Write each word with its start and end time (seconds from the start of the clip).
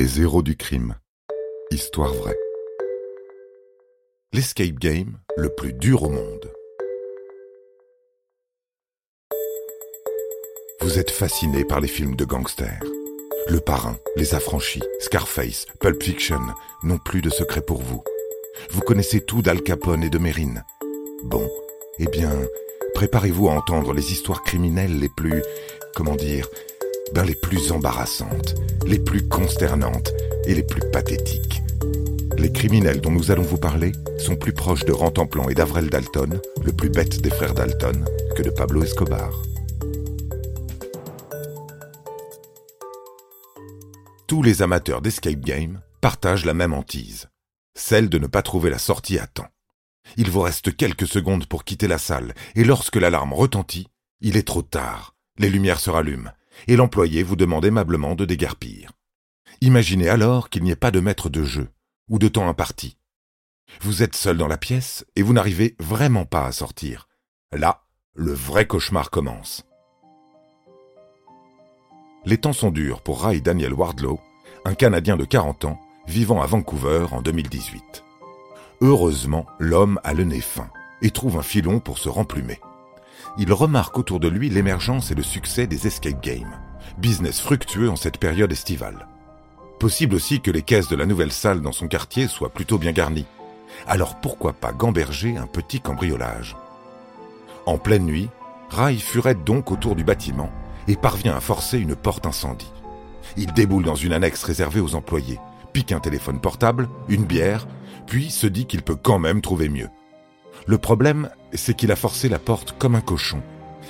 Les 0.00 0.20
héros 0.20 0.42
du 0.42 0.56
crime. 0.56 0.94
Histoire 1.72 2.14
vraie. 2.14 2.38
L'escape 4.32 4.78
game 4.78 5.18
le 5.36 5.48
plus 5.48 5.72
dur 5.72 6.04
au 6.04 6.08
monde. 6.08 6.52
Vous 10.82 11.00
êtes 11.00 11.10
fasciné 11.10 11.64
par 11.64 11.80
les 11.80 11.88
films 11.88 12.14
de 12.14 12.24
gangsters. 12.24 12.80
Le 13.48 13.58
Parrain, 13.58 13.96
Les 14.14 14.36
Affranchis, 14.36 14.84
Scarface, 15.00 15.66
Pulp 15.80 16.00
Fiction 16.00 16.42
n'ont 16.84 16.98
plus 16.98 17.20
de 17.20 17.30
secret 17.30 17.62
pour 17.62 17.82
vous. 17.82 18.04
Vous 18.70 18.82
connaissez 18.82 19.20
tout 19.20 19.42
d'Al 19.42 19.62
Capone 19.64 20.04
et 20.04 20.10
de 20.10 20.18
Mérine. 20.18 20.64
Bon, 21.24 21.50
eh 21.98 22.06
bien, 22.06 22.30
préparez-vous 22.94 23.48
à 23.48 23.54
entendre 23.54 23.92
les 23.94 24.12
histoires 24.12 24.44
criminelles 24.44 25.00
les 25.00 25.10
plus, 25.16 25.42
comment 25.96 26.14
dire, 26.14 26.48
les 27.24 27.34
plus 27.34 27.72
embarrassantes, 27.72 28.54
les 28.86 28.98
plus 28.98 29.26
consternantes 29.28 30.12
et 30.46 30.54
les 30.54 30.62
plus 30.62 30.82
pathétiques. 30.90 31.62
Les 32.36 32.52
criminels 32.52 33.00
dont 33.00 33.10
nous 33.10 33.30
allons 33.30 33.42
vous 33.42 33.58
parler 33.58 33.92
sont 34.18 34.36
plus 34.36 34.52
proches 34.52 34.84
de 34.84 34.92
Rantanplan 34.92 35.48
et 35.48 35.54
d'Avrel 35.54 35.90
Dalton, 35.90 36.40
le 36.64 36.72
plus 36.72 36.88
bête 36.88 37.20
des 37.20 37.30
frères 37.30 37.54
Dalton, 37.54 38.04
que 38.36 38.42
de 38.42 38.50
Pablo 38.50 38.82
Escobar. 38.82 39.30
Tous 44.26 44.42
les 44.42 44.62
amateurs 44.62 45.02
d'escape 45.02 45.40
game 45.40 45.80
partagent 46.00 46.44
la 46.44 46.54
même 46.54 46.74
hantise, 46.74 47.28
celle 47.74 48.08
de 48.08 48.18
ne 48.18 48.26
pas 48.26 48.42
trouver 48.42 48.70
la 48.70 48.78
sortie 48.78 49.18
à 49.18 49.26
temps. 49.26 49.48
Il 50.16 50.30
vous 50.30 50.40
reste 50.40 50.76
quelques 50.76 51.08
secondes 51.08 51.46
pour 51.46 51.64
quitter 51.64 51.88
la 51.88 51.98
salle, 51.98 52.34
et 52.54 52.64
lorsque 52.64 52.96
l'alarme 52.96 53.32
retentit, 53.32 53.88
il 54.20 54.36
est 54.36 54.46
trop 54.46 54.62
tard. 54.62 55.14
Les 55.38 55.50
lumières 55.50 55.80
se 55.80 55.90
rallument, 55.90 56.30
et 56.66 56.76
l'employé 56.76 57.22
vous 57.22 57.36
demande 57.36 57.64
aimablement 57.64 58.14
de 58.14 58.24
déguerpir. 58.24 58.92
Imaginez 59.60 60.08
alors 60.08 60.50
qu'il 60.50 60.62
n'y 60.62 60.70
ait 60.70 60.76
pas 60.76 60.90
de 60.90 61.00
maître 61.00 61.28
de 61.28 61.44
jeu, 61.44 61.68
ou 62.08 62.18
de 62.18 62.28
temps 62.28 62.48
imparti. 62.48 62.96
Vous 63.80 64.02
êtes 64.02 64.16
seul 64.16 64.36
dans 64.36 64.48
la 64.48 64.56
pièce, 64.56 65.04
et 65.16 65.22
vous 65.22 65.32
n'arrivez 65.32 65.76
vraiment 65.78 66.24
pas 66.24 66.46
à 66.46 66.52
sortir. 66.52 67.08
Là, 67.52 67.84
le 68.14 68.32
vrai 68.32 68.66
cauchemar 68.66 69.10
commence. 69.10 69.64
Les 72.24 72.38
temps 72.38 72.52
sont 72.52 72.70
durs 72.70 73.00
pour 73.00 73.22
Ray 73.22 73.40
Daniel 73.40 73.72
Wardlow, 73.72 74.20
un 74.64 74.74
Canadien 74.74 75.16
de 75.16 75.24
40 75.24 75.64
ans, 75.64 75.80
vivant 76.06 76.42
à 76.42 76.46
Vancouver 76.46 77.06
en 77.12 77.22
2018. 77.22 78.04
Heureusement, 78.80 79.46
l'homme 79.58 80.00
a 80.04 80.14
le 80.14 80.24
nez 80.24 80.40
fin 80.40 80.70
et 81.02 81.10
trouve 81.10 81.36
un 81.36 81.42
filon 81.42 81.80
pour 81.80 81.98
se 81.98 82.08
remplumer. 82.08 82.60
Il 83.36 83.52
remarque 83.52 83.98
autour 83.98 84.20
de 84.20 84.28
lui 84.28 84.48
l'émergence 84.48 85.10
et 85.10 85.14
le 85.14 85.22
succès 85.22 85.66
des 85.66 85.86
escape 85.86 86.22
games, 86.22 86.58
business 86.98 87.40
fructueux 87.40 87.90
en 87.90 87.96
cette 87.96 88.18
période 88.18 88.50
estivale. 88.50 89.06
Possible 89.78 90.16
aussi 90.16 90.40
que 90.40 90.50
les 90.50 90.62
caisses 90.62 90.88
de 90.88 90.96
la 90.96 91.06
nouvelle 91.06 91.32
salle 91.32 91.60
dans 91.60 91.72
son 91.72 91.86
quartier 91.86 92.26
soient 92.26 92.52
plutôt 92.52 92.78
bien 92.78 92.92
garnies. 92.92 93.26
Alors 93.86 94.16
pourquoi 94.16 94.52
pas 94.52 94.72
gamberger 94.72 95.36
un 95.36 95.46
petit 95.46 95.80
cambriolage? 95.80 96.56
En 97.66 97.78
pleine 97.78 98.06
nuit, 98.06 98.28
Rai 98.70 98.96
furette 98.96 99.44
donc 99.44 99.70
autour 99.70 99.94
du 99.94 100.04
bâtiment 100.04 100.50
et 100.88 100.96
parvient 100.96 101.36
à 101.36 101.40
forcer 101.40 101.78
une 101.78 101.94
porte 101.94 102.26
incendie. 102.26 102.72
Il 103.36 103.52
déboule 103.52 103.84
dans 103.84 103.94
une 103.94 104.12
annexe 104.12 104.42
réservée 104.42 104.80
aux 104.80 104.94
employés, 104.94 105.38
pique 105.72 105.92
un 105.92 106.00
téléphone 106.00 106.40
portable, 106.40 106.88
une 107.08 107.24
bière 107.24 107.66
puis 108.08 108.30
se 108.30 108.46
dit 108.46 108.66
qu'il 108.66 108.82
peut 108.82 108.96
quand 108.96 109.18
même 109.18 109.42
trouver 109.42 109.68
mieux. 109.68 109.88
Le 110.66 110.78
problème, 110.78 111.30
c'est 111.52 111.74
qu'il 111.74 111.92
a 111.92 111.96
forcé 111.96 112.28
la 112.28 112.38
porte 112.38 112.74
comme 112.78 112.94
un 112.94 113.00
cochon, 113.00 113.42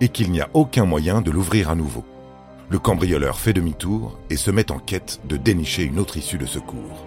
et 0.00 0.08
qu'il 0.08 0.30
n'y 0.30 0.40
a 0.40 0.50
aucun 0.54 0.84
moyen 0.84 1.20
de 1.20 1.30
l'ouvrir 1.30 1.70
à 1.70 1.74
nouveau. 1.74 2.04
Le 2.70 2.78
cambrioleur 2.78 3.38
fait 3.38 3.52
demi-tour 3.52 4.18
et 4.30 4.36
se 4.36 4.50
met 4.50 4.72
en 4.72 4.78
quête 4.78 5.20
de 5.26 5.36
dénicher 5.36 5.84
une 5.84 5.98
autre 5.98 6.16
issue 6.16 6.38
de 6.38 6.46
secours. 6.46 7.06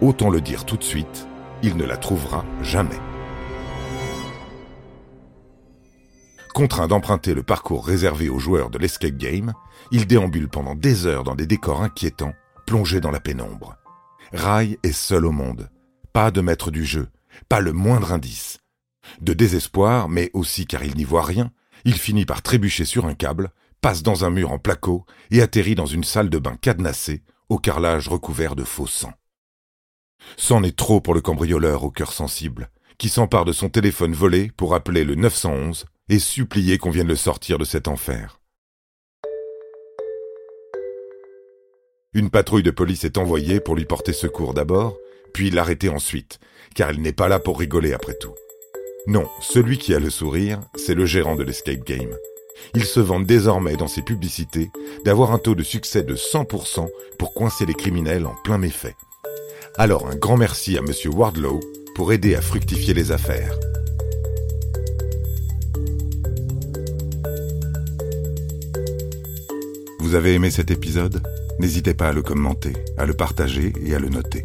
Autant 0.00 0.30
le 0.30 0.40
dire 0.40 0.64
tout 0.64 0.76
de 0.76 0.84
suite, 0.84 1.28
il 1.62 1.76
ne 1.76 1.84
la 1.84 1.96
trouvera 1.96 2.44
jamais. 2.62 2.98
Contraint 6.52 6.88
d'emprunter 6.88 7.32
le 7.32 7.44
parcours 7.44 7.86
réservé 7.86 8.28
aux 8.28 8.40
joueurs 8.40 8.70
de 8.70 8.78
l'escape 8.78 9.16
game, 9.16 9.52
il 9.92 10.06
déambule 10.06 10.48
pendant 10.48 10.74
des 10.74 11.06
heures 11.06 11.24
dans 11.24 11.36
des 11.36 11.46
décors 11.46 11.82
inquiétants, 11.82 12.34
plongé 12.66 13.00
dans 13.00 13.12
la 13.12 13.20
pénombre. 13.20 13.76
Rai 14.32 14.78
est 14.82 14.92
seul 14.92 15.26
au 15.26 15.32
monde, 15.32 15.70
pas 16.12 16.30
de 16.30 16.40
maître 16.40 16.70
du 16.70 16.84
jeu, 16.84 17.08
pas 17.48 17.60
le 17.60 17.72
moindre 17.72 18.12
indice. 18.12 18.58
De 19.20 19.32
désespoir, 19.32 20.08
mais 20.08 20.30
aussi 20.34 20.66
car 20.66 20.84
il 20.84 20.96
n'y 20.96 21.04
voit 21.04 21.24
rien, 21.24 21.50
il 21.84 21.94
finit 21.94 22.26
par 22.26 22.42
trébucher 22.42 22.84
sur 22.84 23.06
un 23.06 23.14
câble, 23.14 23.50
passe 23.80 24.02
dans 24.02 24.24
un 24.24 24.30
mur 24.30 24.52
en 24.52 24.58
placo 24.58 25.04
et 25.30 25.42
atterrit 25.42 25.74
dans 25.74 25.86
une 25.86 26.04
salle 26.04 26.30
de 26.30 26.38
bain 26.38 26.56
cadenassée, 26.60 27.22
au 27.48 27.58
carrelage 27.58 28.08
recouvert 28.08 28.54
de 28.54 28.64
faux 28.64 28.86
sang. 28.86 29.12
C'en 30.36 30.62
est 30.62 30.76
trop 30.76 31.00
pour 31.00 31.14
le 31.14 31.20
cambrioleur 31.20 31.84
au 31.84 31.90
cœur 31.90 32.12
sensible, 32.12 32.70
qui 32.98 33.08
s'empare 33.08 33.44
de 33.44 33.52
son 33.52 33.68
téléphone 33.68 34.12
volé 34.12 34.50
pour 34.56 34.74
appeler 34.74 35.04
le 35.04 35.14
911 35.14 35.86
et 36.08 36.18
supplier 36.18 36.78
qu'on 36.78 36.90
vienne 36.90 37.08
le 37.08 37.16
sortir 37.16 37.58
de 37.58 37.64
cet 37.64 37.88
enfer. 37.88 38.40
Une 42.12 42.30
patrouille 42.30 42.64
de 42.64 42.72
police 42.72 43.04
est 43.04 43.18
envoyée 43.18 43.60
pour 43.60 43.76
lui 43.76 43.84
porter 43.84 44.12
secours 44.12 44.52
d'abord, 44.52 44.98
puis 45.32 45.50
l'arrêter 45.50 45.88
ensuite, 45.88 46.38
car 46.74 46.90
elle 46.90 47.00
n'est 47.00 47.12
pas 47.12 47.28
là 47.28 47.38
pour 47.38 47.58
rigoler 47.58 47.92
après 47.92 48.14
tout. 48.14 48.34
Non, 49.06 49.26
celui 49.40 49.78
qui 49.78 49.94
a 49.94 49.98
le 49.98 50.10
sourire, 50.10 50.60
c'est 50.76 50.94
le 50.94 51.06
gérant 51.06 51.34
de 51.34 51.42
l'escape 51.42 51.84
game. 51.84 52.14
Il 52.74 52.84
se 52.84 53.00
vante 53.00 53.26
désormais 53.26 53.76
dans 53.76 53.88
ses 53.88 54.02
publicités 54.02 54.70
d'avoir 55.04 55.32
un 55.32 55.38
taux 55.38 55.54
de 55.54 55.62
succès 55.62 56.02
de 56.02 56.14
100% 56.14 56.88
pour 57.18 57.32
coincer 57.32 57.66
les 57.66 57.74
criminels 57.74 58.26
en 58.26 58.34
plein 58.44 58.58
méfait. 58.58 58.94
Alors 59.78 60.08
un 60.08 60.16
grand 60.16 60.36
merci 60.36 60.76
à 60.76 60.82
Monsieur 60.82 61.10
Wardlow 61.10 61.60
pour 61.94 62.12
aider 62.12 62.34
à 62.34 62.42
fructifier 62.42 62.94
les 62.94 63.12
affaires. 63.12 63.58
Vous 70.00 70.14
avez 70.14 70.34
aimé 70.34 70.50
cet 70.50 70.70
épisode? 70.70 71.22
N'hésitez 71.58 71.94
pas 71.94 72.08
à 72.08 72.12
le 72.12 72.22
commenter, 72.22 72.72
à 72.98 73.06
le 73.06 73.14
partager 73.14 73.72
et 73.84 73.94
à 73.94 73.98
le 73.98 74.08
noter. 74.08 74.44